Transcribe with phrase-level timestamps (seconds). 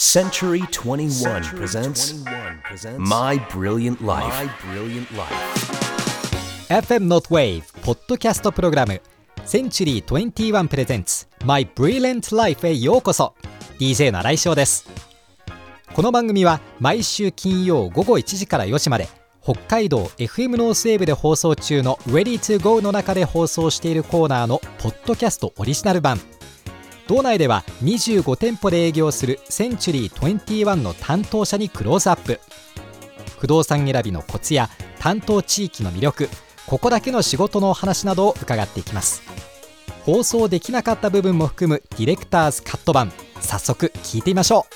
[0.00, 2.24] Century 21 presents
[2.98, 4.48] My Brilliant Life.
[6.68, 9.02] FM Not Wave ポッドキャストプログラム
[9.44, 13.34] センチュリー21プレゼンツ My Brilliant Life へようこそ。
[13.80, 14.88] DJ の新井翔です。
[15.92, 19.08] この番組は毎週金曜午後1時から4時まで
[19.42, 26.20] 北海道 FM ノースウェーブで放送中の Ready to Go の中で放送しているコーナーのポッドキャストオリジナル版
[27.08, 32.38] 道内では25店舗で営業するセンチュリー21の担当者にクローズアップ。
[33.38, 36.28] 不動産選びのコツや担当地域の魅力
[36.66, 39.22] ここだけの仕事のお話などを伺っていきます。
[40.04, 44.74] 放送できなかった部分も含むディレクターズカット版早速聞いてみましょう。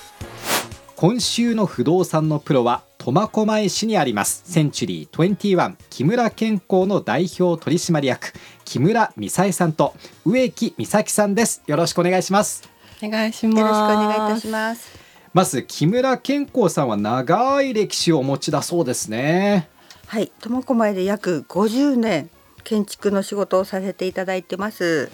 [0.97, 4.43] 今週の不動産のプロは苫小牧市にあります。
[4.47, 8.33] センチュリー21木村健康の代表取締役。
[8.65, 9.95] 木村美沙さんと
[10.25, 12.73] 植木美咲さんですよろしくお願いします
[13.03, 13.59] お願いします。
[13.59, 15.03] よろしくお願いいたします。
[15.33, 19.67] まず木村健康さんは長い歴史をお持ちだそうですね
[20.07, 22.29] はい、苫小牧で約50年
[22.65, 25.11] 建築の仕事をさせていただいてます。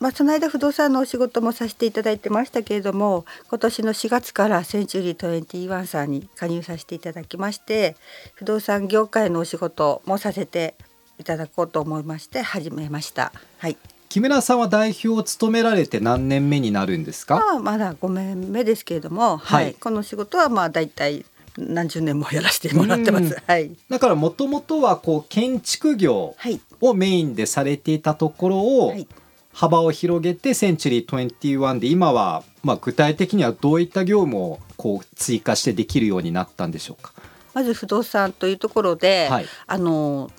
[0.00, 7.96] まあ、その間不動産のお仕事もさせていただいてましたけれども今年の4月からセンチュリー21さんに加入させていただきまして
[8.32, 10.74] 不動産業界のお仕事もさせて
[11.20, 13.30] いただこうと思いまして始めました。
[13.58, 13.76] はい、
[14.08, 17.36] 木村さんは代表を務められて何年目になるんですか？
[17.36, 19.64] まあまだ5年目ですけれども、はい。
[19.64, 21.26] はい、この仕事はまあだいたい
[21.58, 23.36] 何十年もやらせてもらってまうんす。
[23.46, 29.06] はい、だからもともとはこう建築業はい、をメインでされていたところをはい。
[29.52, 37.12] 幅を広げてセンチュリー21で今はまあ具体的にはどういった業務をこう追加してできるようになったんでしょうか？
[37.52, 39.46] まず不動産というところで、はい。
[39.66, 40.30] あの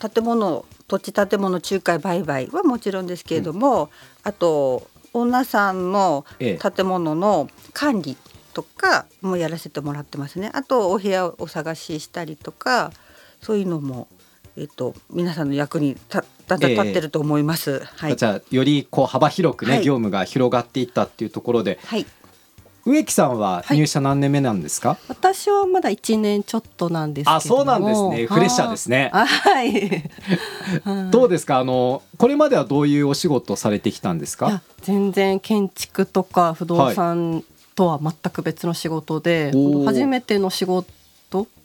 [0.00, 3.90] 建物土地建物仲介売買はもちろんですけれども、
[4.24, 6.70] あとオーナーさんのええ。
[6.70, 8.16] 建物の管理
[8.54, 10.50] とかもやらせてもらってますね。
[10.54, 12.92] あとお部屋をお探ししたりとか
[13.40, 14.08] そういうのも
[14.56, 17.80] えっと皆さんの役にただんだん立ってると思います。
[17.80, 18.16] はい。
[18.16, 19.84] じゃあよりこう幅広くね、はい。
[19.84, 22.06] 業務が広がっていったっていうところではい
[22.86, 27.36] 植木さんは入社何年目なんですか、私はまだ一年ちょっとなんですけども。
[27.36, 28.26] あそうなんですね。
[28.26, 29.10] フレッシャーですね。
[29.12, 30.04] あはい。
[31.10, 31.58] どうですか？
[31.58, 34.62] あのこれまではどういうお仕事をされてきたんですか？
[34.82, 39.84] 全然建築とか不動産とは全く別の仕事で、おー。
[39.84, 40.86] 初めての仕事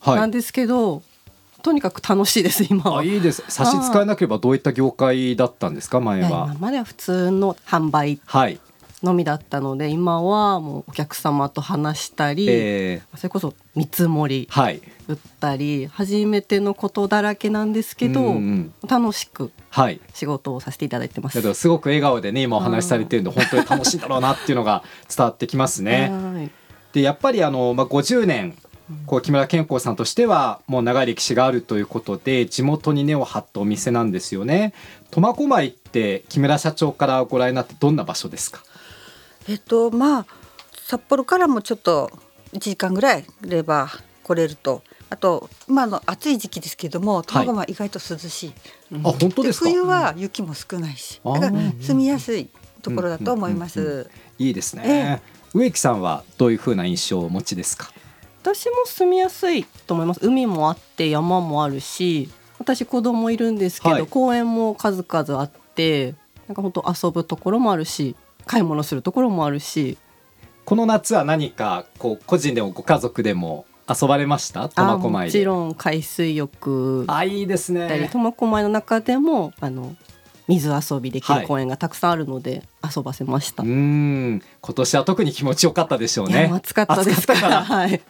[0.02, 1.02] はいなんですけど、
[1.64, 3.00] とにかく楽しいです今は。
[3.00, 3.44] あいいです。
[3.48, 6.00] 差し支えなければどういった業界だったんですか？
[6.00, 6.28] 前は。
[6.28, 8.20] 今までは普通の販売。
[8.26, 8.60] はい、
[9.06, 14.82] のみだったので今はもうお客様と話したり、えそれこそ見積もりー、はい。
[15.08, 20.02] 売ったり初めてのことだらけなんですけど、うんうん楽しくはい。
[20.14, 21.36] 仕事をさせていただいてます。
[21.36, 23.26] だからすごく笑顔でね今お話しされてるん。
[23.26, 24.84] で本当に楽しいんだろうなっていうのが
[25.16, 26.10] 伝わってきますね。
[26.12, 26.52] はい。
[26.94, 28.56] でやっぱりあの、まあ、50年
[29.06, 34.74] こう木村健康さんとしてはもう長い歴史があるということで地元に根を張ったお店なんですよね。
[35.12, 38.64] 苫小牧って木村社長からご覧になってどんな場所ですか？
[39.48, 40.26] えっとまあ
[40.88, 42.12] 札幌からもちょっと
[42.54, 43.90] 1時間ぐらいいれば
[44.24, 44.82] 来れると。
[45.08, 48.54] あとまああの暑い時期ですけども苫小牧は意外と涼しい、
[49.04, 49.70] あ本当ですか？
[49.70, 51.22] 冬は雪も少ないし。
[51.24, 51.40] あー。
[51.40, 52.50] だから住みやすい
[52.82, 55.22] ところだと思います、うんうんうんいいですね。
[55.54, 57.92] 植木さんはどういうふうな印象をお持ちですか？
[58.42, 60.20] 私も住みやすいと思います。
[60.24, 64.08] 海もあって山もあるし私子供いるんですけど、はい。
[64.08, 66.16] 公園も数々あって
[66.48, 69.98] なんか本当遊ぶところもあるし買い物するところもあるし。
[70.66, 74.64] この夏は何かこう個人でもご家族でも遊ばれました？
[74.64, 75.40] あ苫小牧で。
[75.40, 77.06] もちろん海水浴。
[77.08, 78.10] あいいですね。
[78.12, 79.96] 苫小牧の中でもあの
[80.48, 81.42] 水遊びできはい。
[81.42, 82.64] る公園がたくさんあるので
[82.96, 83.62] 遊ばせました。
[83.62, 84.42] うーん。
[84.62, 86.50] 今年は特に気持ちよかったでしょうね。
[86.52, 87.20] 暑かったです。
[87.20, 87.62] 暑から。
[87.66, 88.02] はい。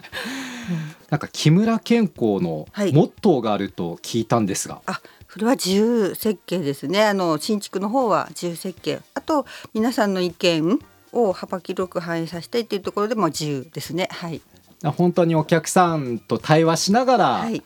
[1.10, 2.94] なんか木村健康のはい。
[2.94, 5.02] モットーがあると聞いたんですが、あ
[5.36, 7.04] それは自由設計ですね。
[7.04, 9.02] あの新築の方は自由設計。
[9.16, 10.80] あと皆さんの意見
[11.12, 14.08] を幅広く反映させたいというところでも自由ですね。
[14.14, 14.40] はい。
[14.98, 17.62] 本当にお客さんと対話しながら、はい。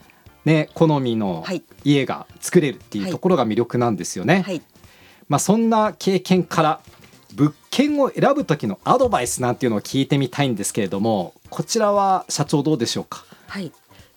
[0.46, 1.62] ね好みのはい。
[1.84, 4.42] 家が作れるっていうところが魅力なんですよね。
[4.42, 4.64] はい。
[5.28, 6.82] まあそんな経験から
[7.36, 13.24] 物件を選ぶ時のアドバイスなんていうのを聞いてみたいんですけれども、こちらは社長どうでしょうか？
[13.48, 13.72] はい。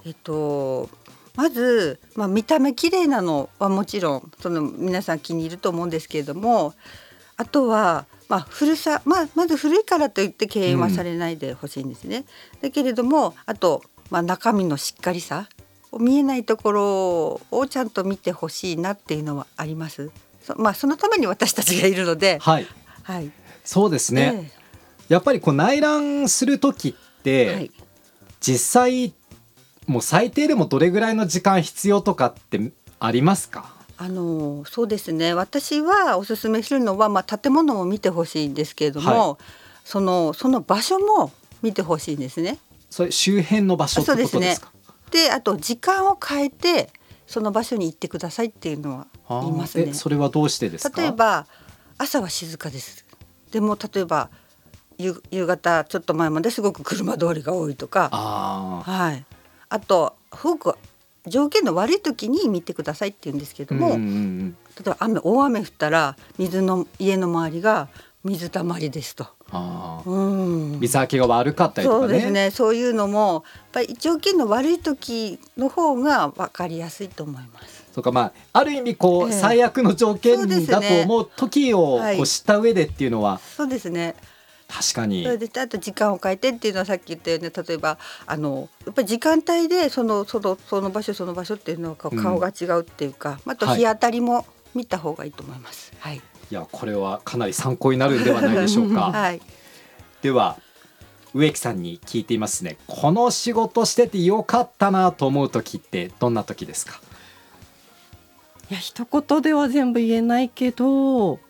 [0.06, 0.88] えっと
[1.34, 6.74] まず、まあ、見た目綺麗なのはもちろんその皆さん気に入ると思うんですけれども
[7.36, 12.24] あとは、まあ、古さ、まあ、まず古いからといって敬遠はされないでほしいんですね。
[12.60, 15.48] だけれどもあと、まあ、中身のしっかりさ
[15.98, 20.10] 見えないところをちゃんと見てほしいなっていうのはあります。
[20.42, 22.66] そまあ、そのために私たちがいるので、はい、
[23.04, 23.30] はい、
[23.64, 24.52] そうですね。
[24.58, 24.62] え
[25.08, 27.70] やっぱりこう内覧する時って、はい
[28.42, 29.14] 実際
[29.86, 33.72] もう最低でもどれぐらいの時間必要とかってありますか？
[33.98, 35.34] あのそうですね。
[35.34, 39.38] 私はおすすめするのは、まあ、建物も見てほしいんですけれども、は
[39.84, 41.32] そのその場所も
[41.62, 42.58] 見てほしいんですね。
[42.90, 44.56] それ周辺の場所そうですね。
[45.10, 46.90] であと時間を変えて
[47.26, 49.06] その場所に行ってくださいっていうのは
[49.42, 49.86] 言いますね。
[49.88, 49.94] え。
[49.94, 51.00] それはどうしてですか？
[51.00, 51.46] 例えば
[51.98, 53.04] 朝は静かです。
[53.50, 54.30] でも例えば
[54.98, 59.24] 夕夕方ちょっと前まですごく車通りが多いとか、あはい。
[59.72, 60.74] あとすごく
[61.26, 67.88] 条件の悪い時に見てくださいって言うんですけあども、うんうんうん例えば雨大雨降ったら水の家の周りが
[68.24, 69.26] 水たまりですと。
[69.50, 70.80] あーうん。
[70.80, 72.50] 水はけが悪かったりとかねそうですね。
[72.50, 77.84] そういうのもやっぱり条件の悪い時の方が分かりやすいと思います。
[77.92, 84.14] とかまあある意味こう、ええ最悪の条件だねと思う時をはいこう知った上でっていうのはそうですね。
[84.74, 95.92] 確かにそれであと時間を変えてっていうのはさっき言ったように例えばあのやっぱり時間帯でそのそのその場所その場所っていうのは顔が違うっていうか、あとはい日当たりも見た方がいいと思います。
[95.98, 96.16] はい。
[96.16, 96.20] い
[96.54, 99.10] やこれはかなり参考になるんではないでしょうか。
[99.12, 99.40] はい。
[100.22, 100.56] では
[101.34, 107.00] 植木さんに聞いていますねこの仕事しててよかったなと思う時ってどんな時ですか？
[108.70, 111.40] いや一言では全部言えないけどお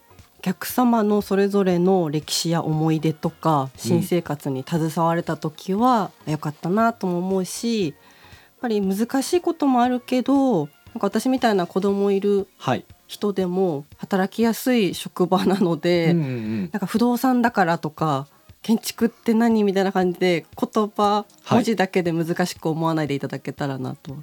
[0.43, 7.95] 客様のそれぞれの歴史や思い出とか新生活に携われた時は良かったなとも思うしやっ
[8.61, 16.61] ぱり難しいこともあるけどなんか私みたいな子供いるはい、人でも働きやすい職場なので、うんうんうん。
[16.73, 18.27] なんか不動産だからとか
[18.63, 21.55] 建築って何みたいな感じで言葉はい。
[21.55, 24.17] 文字だけで難しく思わないでいただけたらなと。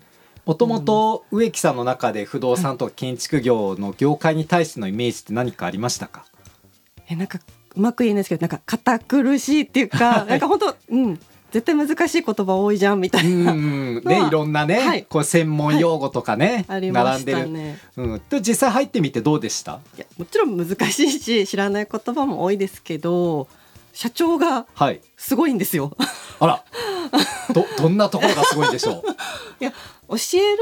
[0.49, 6.25] もともと植木さんの中で不動産とか建築業の業界に対してのイメージって何かありましたか？
[7.07, 7.39] えなんか
[7.75, 11.19] うまく言えないですけどなんか堅苦しいっていうかなんか本当うん
[11.51, 15.03] 絶対難しい言葉多いじゃんみたういな、ねいろんなね、はい。
[15.03, 17.79] こう専門用語とかね、ありまし並んでる、たね。
[17.97, 19.79] うん、で実際入ってみてどうでした？
[19.97, 23.47] いやもちろん難しいし知らない言葉も多いですけど
[23.93, 25.01] 社長がはい。
[25.15, 25.95] すごいんですよ。
[26.39, 26.63] あら
[27.53, 29.03] どどんなところがすごいんでしょ
[29.59, 29.71] いや
[30.09, 30.57] 教える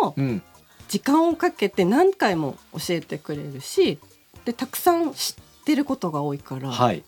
[0.00, 0.40] のも
[0.88, 3.98] 時間をかけて何回も教えてくれるし
[4.44, 7.02] でたくさん知ってることが多いから、はい。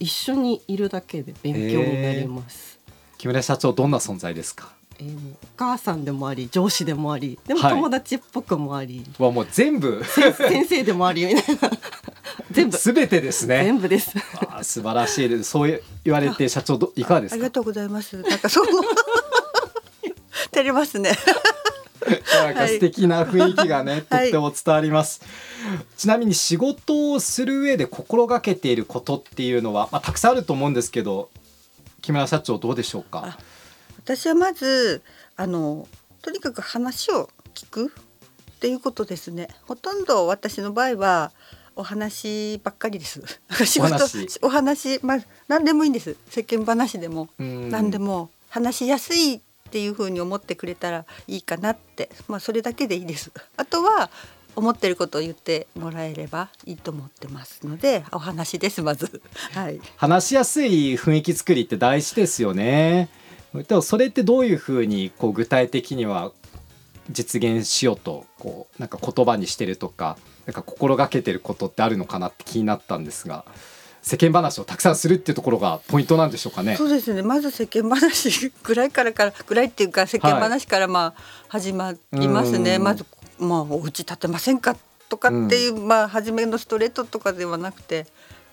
[0.00, 2.78] 一緒にいるだけで勉強になります。
[3.18, 4.72] 木村社長どんな存在ですか？
[4.98, 7.74] えーもうお母さんでもあり上司でもありでもはい。
[7.74, 10.02] 友達っぽくもあり、はもう全部？
[10.04, 11.70] 先生でもありみたいな
[12.52, 12.76] 全部。
[12.76, 13.64] すべてですね。
[13.64, 14.12] 全部です。
[14.62, 15.44] 素晴らしいです。
[15.44, 17.34] そう言われて社長どいかがですか？
[17.34, 18.16] ありがとうございます。
[18.22, 18.66] なんかそう
[20.52, 21.12] 照れますね。
[22.34, 24.02] なんか素敵な雰囲気がね、はい。
[24.02, 25.22] とっても伝わります、
[25.96, 31.30] ちなみに仕事をする上で心がけていることっていうのは、まあ、たくさんあると思うんですけど
[32.00, 33.38] 木村社長どうでしょうか？
[34.04, 35.02] 私はまず
[35.36, 35.86] あの
[36.22, 39.48] とにかく話を聞くっていうことですね。
[39.66, 41.30] ほとんど私の場合は
[41.76, 43.22] お話ばっかりです。
[43.64, 46.16] 仕事話お話まあ何でもいいんです。
[46.30, 49.40] 世間話でもうん何でも話しやすいっ
[49.70, 53.30] ていう風に思ってくれたらいいかなってまあそれだけでいいです。
[53.56, 54.10] あとは
[54.54, 59.22] 思ってることを言ってもらえればいいと思ってますのでお話ですまず
[59.52, 59.80] はい。
[59.96, 63.08] 話しやすい雰囲気作りって大事ですよね
[63.54, 66.32] でもそれってどういうふうにこう具体的には
[67.12, 70.16] 実現しようとこうなんか言葉にしてるとか
[70.46, 73.44] なんか心がけてることってあるのかなって気になったんですが
[74.02, 76.74] 世間話をたくさんするっていうところがポイントなんでしょうかね。
[76.74, 77.22] そうですね。
[77.22, 83.06] まず世間話ぐらいからからぐらいっていうか世間話からまあ始まりますね、うんまず
[83.38, 84.76] まあお家建てませんか
[85.08, 88.06] とかっていう、まあ初めのストレートとかではなくて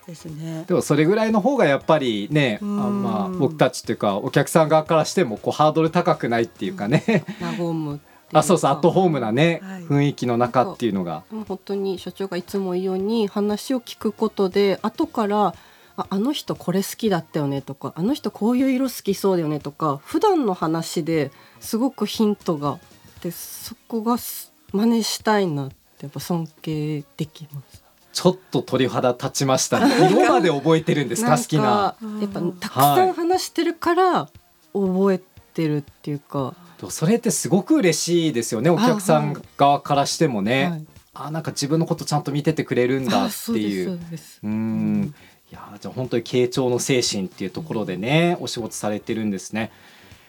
[0.05, 0.65] ですね。
[0.67, 3.03] でもそれぐらいの方がやっぱりねあうん。
[3.03, 7.25] まあ僕たちっていうかお客さん側からしてもこうハードル高くないっていうかね。
[7.41, 7.99] 和む
[8.33, 9.83] あそうそうアットホームなね、はい。
[9.83, 11.23] 雰囲気の中っていうのが。
[11.47, 15.53] 本当に所長がいつも言うように話を聞くことで後から
[15.97, 22.79] ああの人これ好きだったよねとかあの人こういう色好きそうだよねとか普段の話ですごくヒントが
[23.21, 27.83] でそこがす真似したいなってやっぱ尊敬できます。
[28.11, 29.93] ちょっと鳥肌立ちましたね。
[30.09, 34.29] 色まで覚えてるんですか好きなやっぱたくさん話してるから
[34.73, 35.21] 覚え
[35.53, 40.85] てるっていうか、でもそれってすごく嬉しいですよねお客さん側からしてもね、はい。
[41.13, 43.99] あなんか自分のことちゃんと見ててくれるんだっていそう。
[44.43, 45.13] うん。
[45.51, 49.71] いやじゃあ本当に傾聴の精神っていうところでねお仕事されてるんですね。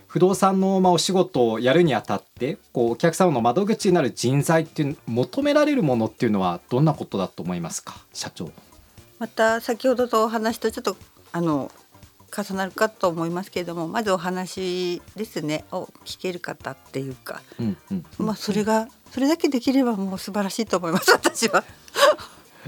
[0.07, 8.51] 不動産のまあお仕事をやるにあたってこうお客様の窓口になる人材っていう求められるものっていうのはどんなことだと思いますか社長。
[9.21, 10.97] また先ほどとお話とちょっと
[11.31, 11.71] あの
[12.35, 21.65] 重なるかと思いますけれどもまずお話ですねを聞ける方っていうか、うんうんまあそれがそれだけできればもう素晴らしいと思います私は。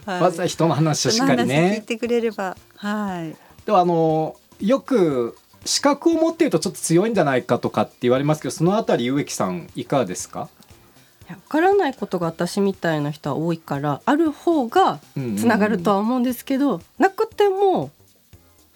[0.07, 1.81] はいまずは人の話をしっかりその話聞いね。
[1.83, 3.37] てくれればはい。
[3.67, 10.49] ではあのよく資格を持っているとちょっと強いんじゃないかとかって言われますけどそのあたり植木さんいかがですか？
[11.31, 17.91] わからないことが私みたいな人は多いからある方がつながるとは思うんですけど、なくても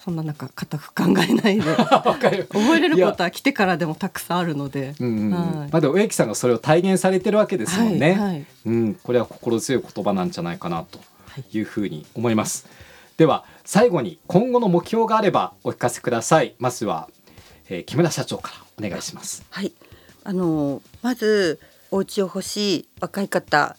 [0.07, 1.67] そんななんか固く考えないで。
[1.75, 2.47] わかる。
[2.49, 4.95] 覚えれることは来てからでもたくさんあるので。
[5.01, 5.31] うんうんうん。
[5.33, 5.69] はい。
[5.69, 8.45] まあでも植木さんがそれを体現されてるわけですもんね、はいはい。
[8.67, 10.99] うん、これは心強い言葉なんじゃないかなと
[11.51, 12.67] いうふうに思います、
[13.17, 16.55] では最後に今後の目標があればお聞かせください。
[16.57, 17.09] まずは、
[17.67, 19.45] えー木村社長からお願いします。
[19.49, 19.73] はい、
[20.23, 21.59] あのまず
[21.91, 23.75] お家を欲しい若い方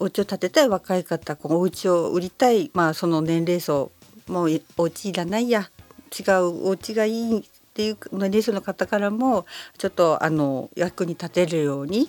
[0.00, 3.92] お家を建てたい若い方こうお家を売りたい、まあ、その年齢層
[4.28, 5.70] もういお家いらないや。
[6.18, 7.42] 違うお家がいいっ
[7.74, 12.08] ていう年齢層の方からもちょっとあの役に立てるように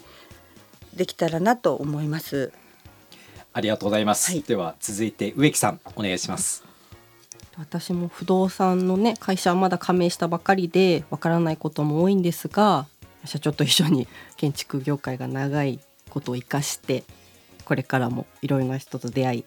[0.95, 2.51] できたらなと思います。
[3.51, 4.41] ありがとうございます、はい。
[4.41, 6.63] では続いて植木さんお願いします。
[7.57, 12.87] 私も不動産のね会社はまだ加盟したばかりでわからないことも多いんですが
[13.25, 14.07] 社長と一緒に
[14.37, 17.03] 建築業界が長いことを生かして
[17.65, 19.45] これからもいろいろな人と出会い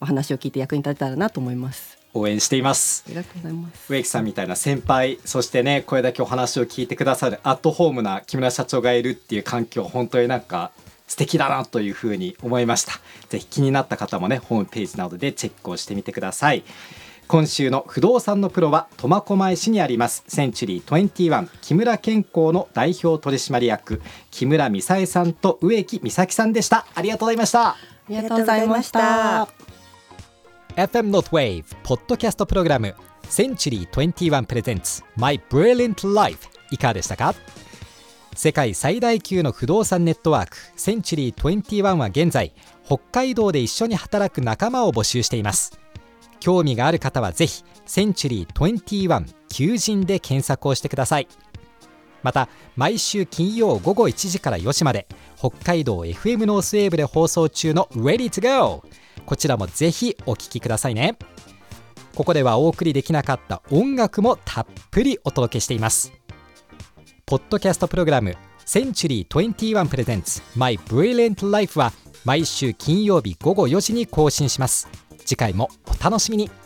[0.00, 3.04] お話を聞いて役に立てたらなと思います応援しています。
[3.06, 3.92] ありがとうございます。
[3.92, 10.70] 植木さんみたいな先輩そしてねこれだけお話を聞いてくださるアットホームな木村社長がいるっていう環境本当になんか
[11.06, 12.92] 素敵だなというふうに思いました。
[13.28, 16.64] ぜひ気になった方もねホームページなどでチェックをしてみてください。
[17.26, 26.86] 今週の不動産のプロは苫小牧市にありますセンチュリー21木村健康の代表取締役木村美沙恵さんと植木美咲さんでした。
[26.94, 27.68] ありがとうございました。
[27.70, 27.76] あ
[28.08, 29.73] りがとうございました。
[30.76, 32.96] FM Notwave ポッドキャストプログラム
[33.28, 37.32] Century 21 Presents My Brilliant Life いかがでしたか？
[38.34, 42.52] 世界最大級の不動産ネットワーク Century 21は現在
[42.84, 45.78] 北海道で一緒に働く仲間を募集しています。
[46.40, 51.28] 興味がある方はぜひ Century 21求人で検索をしてください。
[52.24, 55.06] また毎週金曜午後1時から4時まで
[55.38, 58.82] 北海道 FM ノースウェーブで放送中の Ready to Go!
[59.26, 61.16] こちらもぜひお聴きくださいね。
[62.14, 66.12] ここではお送りできなかった音楽もたっぷりお届けしています。
[67.26, 71.92] ポッドキャストプログラムセンチュリー21プレゼンツ My Brilliant Life は
[72.24, 74.88] 毎週金曜日午後4時に更新します。
[75.24, 76.63] 次回もお楽しみに。